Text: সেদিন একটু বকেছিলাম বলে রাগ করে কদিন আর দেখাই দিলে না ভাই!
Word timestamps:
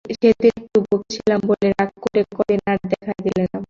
সেদিন 0.11 0.31
একটু 0.59 0.79
বকেছিলাম 0.85 1.39
বলে 1.49 1.67
রাগ 1.71 1.89
করে 2.03 2.21
কদিন 2.31 2.59
আর 2.71 2.77
দেখাই 2.91 3.19
দিলে 3.25 3.43
না 3.43 3.47
ভাই! 3.47 3.59